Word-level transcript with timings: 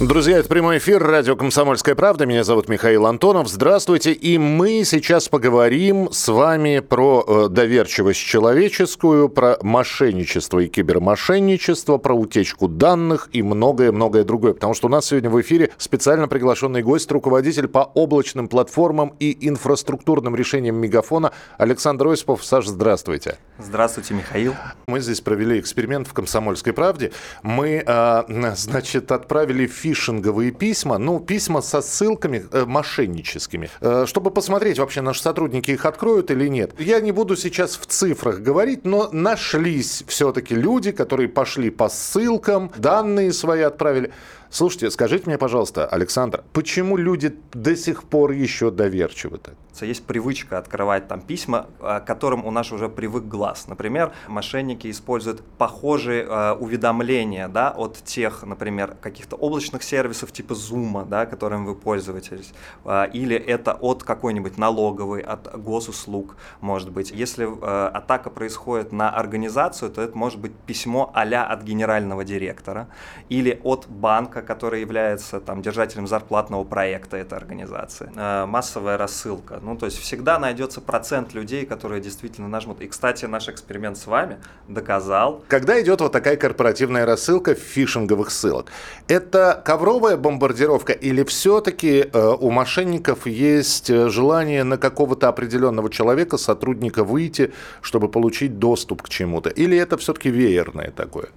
Друзья, 0.00 0.38
это 0.38 0.48
прямой 0.48 0.78
эфир 0.78 1.02
радио 1.02 1.34
«Комсомольская 1.34 1.96
правда». 1.96 2.24
Меня 2.24 2.44
зовут 2.44 2.68
Михаил 2.68 3.04
Антонов. 3.06 3.48
Здравствуйте. 3.48 4.12
И 4.12 4.38
мы 4.38 4.84
сейчас 4.84 5.28
поговорим 5.28 6.12
с 6.12 6.28
вами 6.28 6.78
про 6.78 7.24
э, 7.26 7.48
доверчивость 7.48 8.20
человеческую, 8.20 9.28
про 9.28 9.58
мошенничество 9.60 10.60
и 10.60 10.68
кибермошенничество, 10.68 11.98
про 11.98 12.14
утечку 12.14 12.68
данных 12.68 13.28
и 13.32 13.42
многое-многое 13.42 14.22
другое. 14.22 14.54
Потому 14.54 14.74
что 14.74 14.86
у 14.86 14.90
нас 14.90 15.06
сегодня 15.06 15.30
в 15.30 15.40
эфире 15.40 15.72
специально 15.78 16.28
приглашенный 16.28 16.82
гость, 16.82 17.10
руководитель 17.10 17.66
по 17.66 17.80
облачным 17.80 18.46
платформам 18.46 19.14
и 19.18 19.48
инфраструктурным 19.48 20.36
решениям 20.36 20.76
Мегафона 20.76 21.32
Александр 21.56 22.06
Осипов. 22.06 22.44
Саш, 22.44 22.68
здравствуйте. 22.68 23.36
Здравствуйте, 23.58 24.14
Михаил. 24.14 24.54
Мы 24.86 25.00
здесь 25.00 25.20
провели 25.20 25.58
эксперимент 25.58 26.06
в 26.06 26.12
«Комсомольской 26.12 26.72
правде». 26.72 27.10
Мы, 27.42 27.82
э, 27.84 28.54
значит, 28.54 29.10
отправили 29.10 29.66
в 29.66 29.87
фишинговые 29.88 30.50
письма, 30.50 30.98
ну, 30.98 31.18
письма 31.18 31.62
со 31.62 31.80
ссылками 31.80 32.44
э, 32.52 32.64
мошенническими, 32.66 33.70
э, 33.80 34.04
чтобы 34.06 34.30
посмотреть, 34.30 34.78
вообще 34.78 35.00
наши 35.00 35.22
сотрудники 35.22 35.70
их 35.70 35.86
откроют 35.86 36.30
или 36.30 36.48
нет. 36.48 36.74
Я 36.78 37.00
не 37.00 37.12
буду 37.12 37.36
сейчас 37.36 37.78
в 37.78 37.86
цифрах 37.86 38.40
говорить, 38.40 38.84
но 38.84 39.08
нашлись 39.12 40.04
все-таки 40.06 40.54
люди, 40.54 40.92
которые 40.92 41.28
пошли 41.28 41.70
по 41.70 41.88
ссылкам, 41.88 42.70
данные 42.76 43.32
свои 43.32 43.62
отправили. 43.62 44.12
Слушайте, 44.50 44.90
скажите 44.90 45.24
мне, 45.26 45.36
пожалуйста, 45.36 45.86
Александр, 45.86 46.42
почему 46.52 46.96
люди 46.96 47.34
до 47.52 47.76
сих 47.76 48.04
пор 48.04 48.32
еще 48.32 48.70
доверчивы 48.70 49.38
так? 49.38 49.54
Есть 49.80 50.04
привычка 50.04 50.58
открывать 50.58 51.06
там 51.06 51.20
письма, 51.20 51.66
к 51.78 52.00
которым 52.00 52.44
у 52.44 52.50
нас 52.50 52.72
уже 52.72 52.88
привык 52.88 53.24
глаз. 53.24 53.68
Например, 53.68 54.12
мошенники 54.26 54.90
используют 54.90 55.40
похожие 55.58 56.24
э, 56.24 56.52
уведомления 56.54 57.46
да, 57.46 57.70
от 57.70 57.98
тех, 57.98 58.42
например, 58.42 58.96
каких-то 59.00 59.36
облачных 59.36 59.77
сервисов 59.82 60.32
типа 60.32 60.52
Zoom, 60.52 61.08
да, 61.08 61.26
которым 61.26 61.66
вы 61.66 61.74
пользуетесь, 61.74 62.52
э, 62.84 63.06
или 63.12 63.36
это 63.36 63.72
от 63.72 64.02
какой-нибудь 64.04 64.58
налоговой, 64.58 65.20
от 65.20 65.58
госуслуг, 65.60 66.36
может 66.60 66.90
быть. 66.90 67.10
Если 67.10 67.46
э, 67.46 67.88
атака 67.88 68.30
происходит 68.30 68.92
на 68.92 69.10
организацию, 69.10 69.90
то 69.90 70.02
это 70.02 70.16
может 70.16 70.38
быть 70.38 70.52
письмо 70.66 71.10
а 71.14 71.22
от 71.22 71.62
генерального 71.62 72.24
директора 72.24 72.88
или 73.28 73.60
от 73.64 73.86
банка, 73.88 74.18
банка, 74.18 74.42
который 74.42 74.80
является 74.80 75.40
там, 75.40 75.62
держателем 75.62 76.06
зарплатного 76.06 76.64
проекта 76.64 77.16
этой 77.16 77.38
организации. 77.38 78.10
Э, 78.16 78.46
массовая 78.46 78.96
рассылка. 78.96 79.60
Ну, 79.62 79.76
то 79.76 79.86
есть 79.86 79.98
всегда 79.98 80.38
найдется 80.38 80.80
процент 80.80 81.34
людей, 81.34 81.66
которые 81.66 82.00
действительно 82.00 82.48
нажмут. 82.48 82.80
И, 82.80 82.88
кстати, 82.88 83.26
наш 83.26 83.48
эксперимент 83.48 83.96
с 83.96 84.06
вами 84.06 84.38
доказал. 84.68 85.44
Когда 85.48 85.80
идет 85.80 86.00
вот 86.00 86.12
такая 86.12 86.36
корпоративная 86.36 87.06
рассылка 87.06 87.54
фишинговых 87.54 88.30
ссылок, 88.30 88.66
это 89.08 89.62
ковровая 89.68 90.16
бомбардировка 90.16 90.94
или 90.94 91.22
все-таки 91.24 92.08
э, 92.10 92.36
у 92.40 92.50
мошенников 92.50 93.26
есть 93.26 93.90
э, 93.90 94.08
желание 94.08 94.64
на 94.64 94.78
какого-то 94.78 95.28
определенного 95.28 95.90
человека, 95.90 96.38
сотрудника 96.38 97.04
выйти, 97.04 97.52
чтобы 97.82 98.08
получить 98.08 98.58
доступ 98.58 99.02
к 99.02 99.10
чему-то? 99.10 99.50
Или 99.50 99.76
это 99.76 99.98
все-таки 99.98 100.30
веерное 100.30 100.90
такое? 100.90 101.28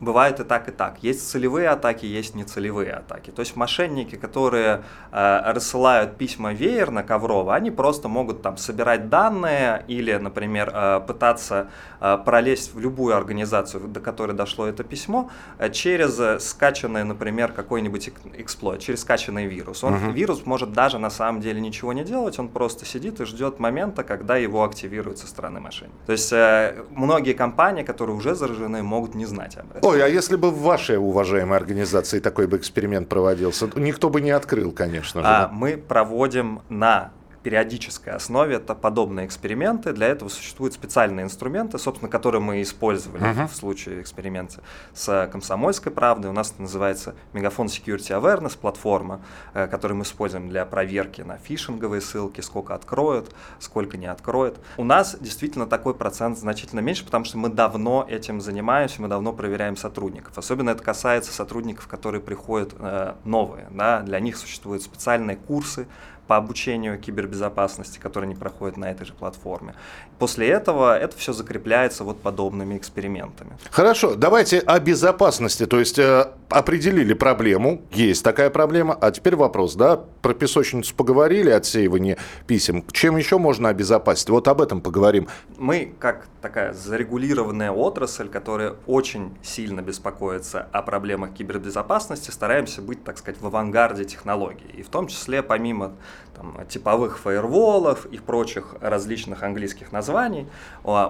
Бывает 0.00 0.40
и 0.40 0.44
так, 0.44 0.68
и 0.68 0.72
так. 0.72 0.98
Есть 1.02 1.28
целевые 1.28 1.68
атаки, 1.68 2.06
есть 2.06 2.34
нецелевые 2.34 2.92
атаки. 2.92 3.30
То 3.30 3.40
есть 3.40 3.56
мошенники, 3.56 4.16
которые 4.16 4.82
э, 5.12 5.52
рассылают 5.52 6.16
письма 6.16 6.52
веерно, 6.52 7.02
коврово, 7.02 7.54
они 7.54 7.70
просто 7.70 8.08
могут 8.08 8.42
там 8.42 8.56
собирать 8.56 9.08
данные 9.08 9.84
или, 9.88 10.14
например, 10.14 10.70
э, 10.72 11.00
пытаться 11.06 11.68
э, 12.00 12.18
пролезть 12.24 12.74
в 12.74 12.80
любую 12.80 13.16
организацию, 13.16 13.88
до 13.88 14.00
которой 14.00 14.32
дошло 14.32 14.66
это 14.66 14.84
письмо, 14.84 15.30
э, 15.58 15.70
через 15.70 16.18
э, 16.20 16.38
скачанный, 16.40 17.04
например, 17.04 17.52
какой-нибудь 17.52 18.10
эксплойт, 18.34 18.80
через 18.80 19.00
скачанный 19.00 19.46
вирус. 19.46 19.84
Он, 19.84 19.94
uh-huh. 19.94 20.12
Вирус 20.12 20.44
может 20.44 20.72
даже 20.72 20.98
на 20.98 21.10
самом 21.10 21.40
деле 21.40 21.60
ничего 21.60 21.92
не 21.92 22.04
делать, 22.04 22.38
он 22.38 22.48
просто 22.48 22.84
сидит 22.84 23.20
и 23.20 23.24
ждет 23.24 23.58
момента, 23.58 24.04
когда 24.04 24.36
его 24.36 24.64
активируют 24.64 25.18
со 25.18 25.26
стороны 25.26 25.60
мошенника. 25.60 25.96
То 26.06 26.12
есть 26.12 26.32
э, 26.32 26.84
многие 26.90 27.32
компании, 27.32 27.82
которые 27.82 28.16
уже 28.16 28.34
заражены, 28.34 28.82
могут 28.82 29.14
не 29.14 29.26
знать 29.26 29.56
об 29.56 29.70
этом. 29.70 29.85
Ой, 29.86 30.02
а 30.02 30.08
если 30.08 30.34
бы 30.34 30.50
в 30.50 30.62
вашей 30.62 30.98
уважаемой 30.98 31.56
организации 31.56 32.18
такой 32.18 32.48
бы 32.48 32.56
эксперимент 32.56 33.08
проводился, 33.08 33.70
никто 33.76 34.10
бы 34.10 34.20
не 34.20 34.32
открыл, 34.32 34.72
конечно 34.72 35.22
же. 35.22 35.28
А, 35.28 35.48
мы 35.52 35.76
проводим 35.76 36.62
на 36.68 37.12
периодической 37.46 38.12
основе 38.12 38.56
это 38.56 38.74
подобные 38.74 39.24
эксперименты. 39.24 39.92
Для 39.92 40.08
этого 40.08 40.28
существуют 40.28 40.74
специальные 40.74 41.26
инструменты, 41.26 41.78
собственно, 41.78 42.10
которые 42.10 42.40
мы 42.40 42.60
использовали 42.60 43.22
uh-huh. 43.22 43.46
в 43.46 43.54
случае 43.54 44.02
эксперимента 44.02 44.62
с 44.94 45.28
комсомольской 45.30 45.92
правдой. 45.92 46.32
У 46.32 46.34
нас 46.34 46.50
это 46.50 46.62
называется 46.62 47.14
Мегафон 47.34 47.68
Security 47.68 48.20
Awareness 48.20 48.58
платформа, 48.58 49.20
э, 49.54 49.68
которую 49.68 49.98
мы 49.98 50.02
используем 50.02 50.48
для 50.48 50.66
проверки 50.66 51.20
на 51.20 51.36
фишинговые 51.36 52.00
ссылки, 52.00 52.40
сколько 52.40 52.74
откроют, 52.74 53.32
сколько 53.60 53.96
не 53.96 54.06
откроют. 54.06 54.58
У 54.76 54.82
нас 54.82 55.16
действительно 55.20 55.66
такой 55.68 55.94
процент 55.94 56.36
значительно 56.36 56.80
меньше, 56.80 57.04
потому 57.04 57.24
что 57.24 57.38
мы 57.38 57.48
давно 57.48 58.04
этим 58.08 58.40
занимаемся, 58.40 59.00
мы 59.00 59.06
давно 59.06 59.32
проверяем 59.32 59.76
сотрудников. 59.76 60.36
Особенно 60.36 60.70
это 60.70 60.82
касается 60.82 61.32
сотрудников, 61.32 61.86
которые 61.86 62.20
приходят 62.20 62.74
э, 62.76 63.14
новые. 63.22 63.68
Да? 63.70 64.00
Для 64.00 64.18
них 64.18 64.36
существуют 64.36 64.82
специальные 64.82 65.36
курсы, 65.36 65.86
по 66.26 66.36
обучению 66.36 66.98
кибербезопасности, 66.98 67.98
которые 67.98 68.28
не 68.28 68.34
проходят 68.34 68.76
на 68.76 68.90
этой 68.90 69.06
же 69.06 69.12
платформе. 69.12 69.74
После 70.18 70.48
этого 70.48 70.98
это 70.98 71.16
все 71.16 71.32
закрепляется 71.32 72.04
вот 72.04 72.20
подобными 72.20 72.76
экспериментами. 72.76 73.50
Хорошо, 73.70 74.14
давайте 74.14 74.60
о 74.60 74.78
безопасности. 74.78 75.66
То 75.66 75.78
есть 75.78 75.98
э, 75.98 76.30
определили 76.48 77.12
проблему, 77.12 77.82
есть 77.92 78.24
такая 78.24 78.50
проблема, 78.50 78.96
а 79.00 79.10
теперь 79.10 79.36
вопрос, 79.36 79.74
да, 79.74 80.00
про 80.22 80.32
песочницу 80.32 80.94
поговорили, 80.94 81.50
отсеивание 81.50 82.16
писем. 82.46 82.84
Чем 82.92 83.16
еще 83.16 83.38
можно 83.38 83.68
обезопасить? 83.68 84.30
Вот 84.30 84.48
об 84.48 84.60
этом 84.60 84.80
поговорим. 84.80 85.28
Мы, 85.58 85.94
как 85.98 86.26
такая 86.40 86.72
зарегулированная 86.72 87.70
отрасль, 87.72 88.28
которая 88.28 88.74
очень 88.86 89.36
сильно 89.42 89.80
беспокоится 89.80 90.68
о 90.72 90.82
проблемах 90.82 91.34
кибербезопасности, 91.34 92.30
стараемся 92.30 92.80
быть, 92.80 93.04
так 93.04 93.18
сказать, 93.18 93.40
в 93.40 93.46
авангарде 93.46 94.04
технологий. 94.04 94.70
И 94.74 94.82
в 94.82 94.88
том 94.88 95.08
числе, 95.08 95.42
помимо 95.42 95.92
там, 96.36 96.56
типовых 96.68 97.18
фаерволов 97.18 98.06
и 98.06 98.18
прочих 98.18 98.76
различных 98.80 99.42
английских 99.42 99.90
названий, 99.92 100.05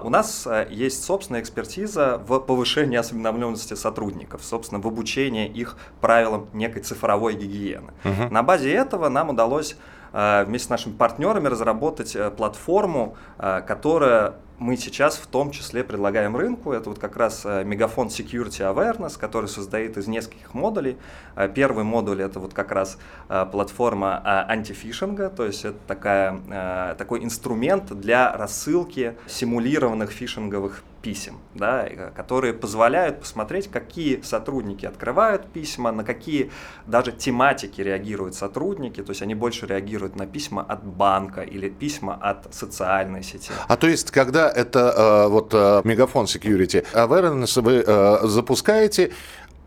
у 0.03 0.09
нас 0.09 0.47
э, 0.47 0.67
есть 0.69 1.03
собственная 1.03 1.41
экспертиза 1.41 2.21
в 2.25 2.39
повышении 2.39 2.97
осведомленности 2.97 3.73
сотрудников, 3.73 4.43
собственно, 4.43 4.81
в 4.81 4.87
обучении 4.87 5.47
их 5.47 5.77
правилам 6.01 6.47
некой 6.53 6.81
цифровой 6.81 7.35
гигиены. 7.35 7.93
Угу. 8.03 8.33
На 8.33 8.43
базе 8.43 8.73
этого 8.73 9.09
нам 9.09 9.29
удалось 9.29 9.77
э, 10.13 10.43
вместе 10.45 10.67
с 10.67 10.69
нашими 10.69 10.93
партнерами 10.93 11.47
разработать 11.47 12.15
э, 12.15 12.31
платформу, 12.31 13.15
которая 13.37 14.35
мы 14.59 14.75
сейчас 14.75 15.17
в 15.17 15.27
том 15.27 15.51
числе 15.51 15.83
предлагаем 15.83 16.35
рынку. 16.35 16.71
Это 16.71 16.89
вот 16.89 16.99
как 16.99 17.15
раз 17.15 17.43
э, 17.45 17.63
Мегафон 17.63 18.07
Security 18.07 18.61
Awareness, 18.61 19.17
который 19.19 19.47
состоит 19.47 19.97
из 19.97 20.07
нескольких 20.07 20.53
модулей. 20.53 20.97
Э, 21.35 21.47
первый 21.47 21.83
модуль 21.83 22.21
это 22.21 22.39
вот 22.39 22.53
как 22.53 22.71
раз 22.71 22.97
э, 23.29 23.45
платформа 23.51 24.21
антифишинга, 24.49 25.29
то 25.29 25.45
есть 25.45 25.65
это 25.65 25.77
такая, 25.87 26.95
такой 26.95 27.23
инструмент 27.23 27.93
для 27.93 28.31
рассылки 28.31 29.15
симулированных 29.27 30.11
фишинговых 30.11 30.83
писем, 31.07 31.39
да, 31.55 31.87
которые 32.13 32.53
позволяют 32.53 33.21
посмотреть, 33.21 33.71
какие 33.71 34.19
сотрудники 34.23 34.85
открывают 34.85 35.47
письма, 35.53 35.93
на 35.93 36.03
какие 36.03 36.51
даже 36.85 37.13
тематики 37.13 37.79
реагируют 37.79 38.35
сотрудники, 38.35 39.01
то 39.01 39.11
есть 39.11 39.21
они 39.21 39.33
больше 39.33 39.65
реагируют 39.67 40.17
на 40.17 40.27
письма 40.27 40.63
от 40.63 40.83
банка 40.83 41.43
или 41.43 41.69
письма 41.69 42.15
от 42.15 42.53
социальной 42.53 43.23
сети. 43.23 43.51
А 43.69 43.77
то 43.77 43.87
есть, 43.87 44.11
когда 44.11 44.49
это 44.49 44.79
э, 44.79 45.29
вот 45.29 45.53
э, 45.53 45.81
Мегафон 45.85 46.25
Security 46.25 46.85
Awareness 46.93 47.61
вы 47.61 47.85
э, 47.87 48.27
запускаете, 48.27 49.13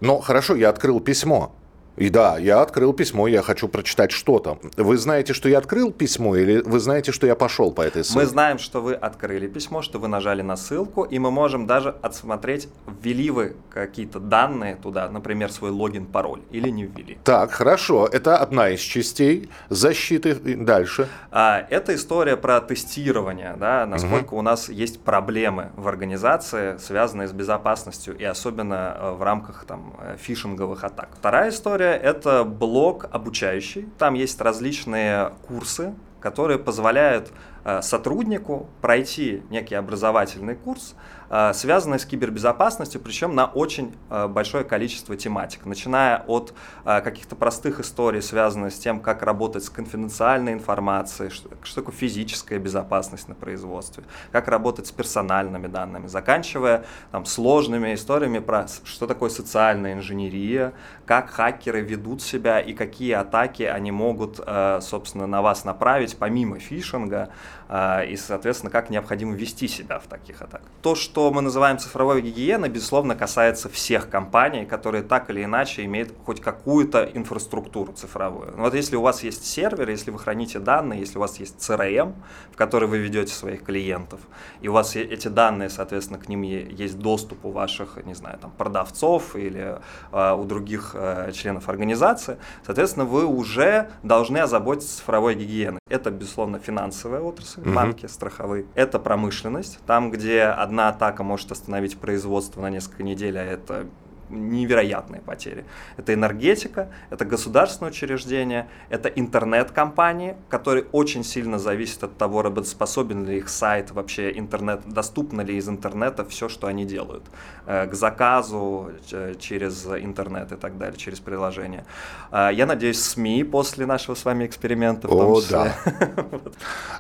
ну 0.01 0.21
хорошо, 0.21 0.57
я 0.57 0.69
открыл 0.69 1.01
письмо, 1.01 1.55
и 2.01 2.09
да, 2.09 2.39
я 2.39 2.63
открыл 2.63 2.95
письмо, 2.95 3.29
я 3.29 3.43
хочу 3.43 3.69
прочитать 3.69 4.11
что 4.11 4.39
там. 4.39 4.59
Вы 4.79 4.97
знаете, 4.97 5.35
что 5.35 5.51
я 5.51 5.59
открыл 5.59 5.93
письмо, 5.93 6.35
или 6.35 6.63
вы 6.63 6.81
знаете, 6.81 7.13
что 7.13 7.27
я 7.27 7.35
пошел 7.35 7.73
по 7.73 7.83
этой 7.83 8.05
ссылке? 8.05 8.21
Мы 8.21 8.25
знаем, 8.25 8.59
что 8.59 8.81
вы 8.81 8.95
открыли 8.95 9.47
письмо, 9.49 9.83
что 9.83 9.99
вы 9.99 10.09
нажали 10.09 10.41
на 10.41 10.57
ссылку, 10.57 11.03
и 11.03 11.19
мы 11.19 11.31
можем 11.31 11.67
даже 11.67 11.95
отсмотреть, 12.01 12.69
ввели 13.03 13.31
вы 13.31 13.55
какие-то 13.69 14.19
данные 14.19 14.77
туда, 14.77 15.11
например, 15.11 15.53
свой 15.53 15.71
логин, 15.71 16.07
пароль, 16.07 16.41
или 16.51 16.71
не 16.71 16.85
ввели. 16.85 17.19
Так, 17.23 17.51
хорошо. 17.51 18.09
Это 18.11 18.39
одна 18.39 18.71
из 18.71 18.81
частей 18.81 19.51
защиты. 19.69 20.35
Дальше. 20.35 21.07
А, 21.31 21.67
это 21.69 21.95
история 21.95 22.39
про 22.39 22.63
тестирование, 22.63 23.57
да, 23.61 23.85
насколько 23.85 24.29
угу. 24.29 24.39
у 24.39 24.43
нас 24.43 24.71
есть 24.71 25.01
проблемы 25.01 25.69
в 25.77 25.87
организации, 25.87 26.79
связанные 26.79 27.29
с 27.29 27.33
безопасностью, 27.33 28.17
и 28.17 28.25
особенно 28.25 28.97
э, 28.99 29.11
в 29.13 29.23
рамках 29.23 29.67
там, 29.67 29.93
э, 30.01 30.17
фишинговых 30.19 30.83
атак. 30.83 31.11
Вторая 31.19 31.51
история 31.51 31.90
это 31.91 32.45
блок 32.45 33.07
обучающий. 33.11 33.89
Там 33.99 34.15
есть 34.15 34.41
различные 34.41 35.33
курсы, 35.47 35.95
которые 36.21 36.59
позволяют 36.59 37.33
э, 37.65 37.83
сотруднику 37.83 38.69
пройти 38.81 39.43
некий 39.51 39.75
образовательный 39.75 40.55
курс, 40.55 40.95
э, 41.31 41.53
связанный 41.55 41.99
с 41.99 42.05
кибербезопасностью, 42.05 43.01
причем 43.01 43.35
на 43.35 43.47
очень 43.47 43.95
э, 44.11 44.27
большое 44.27 44.65
количество 44.65 45.17
тематик, 45.17 45.65
начиная 45.65 46.25
от 46.27 46.53
каких-то 46.85 47.37
простых 47.37 47.81
историй, 47.81 48.21
связанных 48.21 48.73
с 48.73 48.79
тем, 48.79 49.01
как 49.01 49.23
работать 49.23 49.65
с 49.65 49.71
конфиденциальной 49.71 50.53
информацией, 50.53 51.31
что, 51.31 51.49
что 51.63 51.83
такое 51.83 51.95
физическая 51.95 52.59
безопасность 52.59 53.29
на 53.29 53.35
производстве, 53.35 54.05
как 54.33 54.49
работать 54.49 54.87
с 54.87 54.91
персональными 54.93 55.67
данными, 55.67 56.07
заканчивая 56.09 56.85
там, 57.13 57.25
сложными 57.25 57.95
историями 57.95 58.41
про 58.41 58.67
что 58.85 59.07
такое 59.07 59.31
социальная 59.31 59.95
инженерия, 59.95 60.73
как 61.07 61.31
хакеры 61.31 61.81
ведут 61.81 62.23
себя 62.23 62.61
и 62.61 62.73
какие 62.73 63.13
атаки 63.13 63.63
они 63.63 63.93
могут, 63.93 64.41
собственно, 64.81 65.27
на 65.27 65.43
вас 65.43 65.65
направить 65.65 66.17
помимо 66.17 66.59
фишинга, 66.59 67.31
и, 67.69 68.17
соответственно, 68.17 68.71
как 68.71 68.91
необходимо 68.91 69.35
вести 69.35 69.69
себя 69.69 69.99
в 70.01 70.07
таких 70.07 70.43
атаках. 70.43 70.67
То, 70.83 70.95
что 70.95 71.20
мы 71.31 71.43
называем 71.43 71.79
цифровой 71.79 72.23
гигиеной, 72.23 72.69
безусловно, 72.69 73.15
касается 73.15 73.69
всех 73.69 74.09
компаний, 74.09 74.65
которые 74.65 75.03
так 75.03 75.29
или 75.29 75.45
иначе 75.45 75.85
имеют 75.85 76.15
хоть 76.25 76.41
какую-то 76.41 77.05
инфраструктуру 77.13 77.93
цифровую. 77.93 78.55
Вот 78.57 78.75
если 78.75 78.97
у 78.97 79.03
вас 79.03 79.23
есть 79.23 79.45
сервер, 79.45 79.91
если 79.91 80.11
вы 80.11 80.19
храните 80.19 80.59
данные, 80.59 81.01
если 81.01 81.19
у 81.19 81.21
вас 81.21 81.41
есть 81.41 81.57
CRM, 81.59 82.15
в 82.53 82.57
который 82.57 82.89
вы 82.89 82.99
ведете 82.99 83.35
своих 83.35 83.65
клиентов, 83.65 84.21
и 84.63 84.69
у 84.69 84.73
вас 84.73 84.97
эти 84.97 85.29
данные, 85.29 85.69
соответственно, 85.69 86.19
к 86.19 86.29
ним 86.29 86.43
есть 86.43 86.99
доступ 86.99 87.45
у 87.45 87.51
ваших, 87.51 87.99
не 88.07 88.15
знаю, 88.15 88.39
там, 88.39 88.53
продавцов 88.53 89.35
или 89.37 89.79
э, 90.13 90.35
у 90.35 90.45
других 90.45 90.93
э, 90.95 91.33
членов 91.33 91.69
организации, 91.69 92.39
соответственно, 92.65 93.05
вы 93.05 93.27
уже 93.27 93.91
должны 94.03 94.39
озаботиться 94.39 94.99
цифровой 94.99 95.35
гигиеной. 95.35 95.81
Это, 95.89 96.11
безусловно, 96.11 96.61
финансовая 96.61 97.21
отрасль, 97.21 97.63
mm-hmm. 97.63 97.75
банки 97.75 98.07
страховые. 98.07 98.67
Это 98.77 99.01
промышленность, 99.01 99.81
там, 99.87 100.13
где 100.13 100.45
одна 100.45 100.89
атака 100.89 101.10
может 101.19 101.53
остановить 101.53 101.99
производство 101.99 102.61
на 102.61 102.71
несколько 102.71 103.03
недель, 103.03 103.39
а 103.39 103.43
это 103.43 103.87
невероятные 104.31 105.21
потери. 105.21 105.65
Это 105.97 106.15
энергетика, 106.15 106.89
это 107.11 107.25
государственное 107.25 107.91
учреждение, 107.91 108.69
это 108.89 109.09
интернет-компании, 109.09 110.37
которые 110.49 110.87
очень 110.93 111.25
сильно 111.25 111.59
зависят 111.59 112.05
от 112.05 112.17
того, 112.17 112.43
работоспособен 112.43 113.27
ли 113.27 113.39
их 113.39 113.49
сайт, 113.49 113.91
вообще 113.91 114.37
интернет, 114.39 114.83
доступно 114.87 115.41
ли 115.43 115.57
из 115.57 115.69
интернета 115.69 116.25
все, 116.25 116.49
что 116.49 116.67
они 116.67 116.85
делают, 116.85 117.25
э, 117.67 117.87
к 117.87 117.95
заказу 117.95 118.91
через 119.39 119.87
интернет 119.87 120.53
и 120.53 120.57
так 120.57 120.79
далее, 120.79 120.99
через 120.99 121.21
приложение. 121.21 121.85
Э, 122.31 122.51
я 122.53 122.67
надеюсь, 122.67 123.03
СМИ 123.03 123.45
после 123.45 123.87
нашего 123.87 124.15
с 124.15 124.25
вами 124.25 124.47
эксперимента 124.47 125.09
О, 125.09 125.41
числе. 125.41 125.73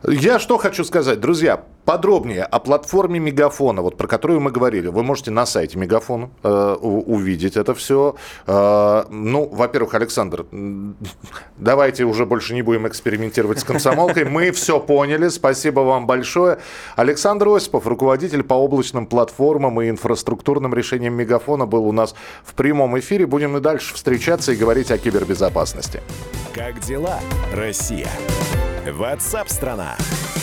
Да. 0.02 0.10
Я 0.10 0.38
что 0.38 0.58
хочу 0.58 0.84
сказать, 0.84 1.20
друзья, 1.20 1.64
подробнее 1.84 2.44
о 2.44 2.58
платформе 2.58 3.18
Мегафона, 3.18 3.82
вот 3.82 3.96
про 3.96 4.06
которую 4.06 4.40
мы 4.40 4.50
говорили, 4.50 4.88
вы 4.88 5.02
можете 5.02 5.30
на 5.30 5.46
сайте 5.46 5.78
Мегафона 5.78 6.30
э, 6.42 6.76
увидеть 6.80 7.56
это 7.56 7.74
все. 7.74 8.16
Э, 8.46 9.04
ну, 9.10 9.48
во-первых, 9.50 9.94
Александр, 9.94 10.46
давайте 11.56 12.04
уже 12.04 12.26
больше 12.26 12.54
не 12.54 12.62
будем 12.62 12.86
экспериментировать 12.86 13.60
с 13.60 13.64
комсомолкой. 13.64 14.24
Мы 14.24 14.50
все 14.52 14.80
поняли. 14.80 15.28
Спасибо 15.28 15.80
вам 15.80 16.06
большое. 16.06 16.58
Александр 16.96 17.48
Осипов, 17.48 17.86
руководитель 17.86 18.42
по 18.42 18.54
облачным 18.54 19.06
платформам 19.06 19.80
и 19.80 19.88
инфраструктурным 19.88 20.74
решениям 20.74 21.14
Мегафона, 21.14 21.66
был 21.66 21.86
у 21.86 21.92
нас 21.92 22.14
в 22.44 22.54
прямом 22.54 22.98
эфире. 22.98 23.26
Будем 23.26 23.56
и 23.56 23.60
дальше 23.60 23.94
встречаться 23.94 24.52
и 24.52 24.56
говорить 24.56 24.90
о 24.90 24.98
кибербезопасности. 24.98 26.02
Как 26.54 26.80
дела, 26.80 27.18
Россия? 27.54 28.08
Ватсап-страна! 28.86 29.96
страна 29.98 30.39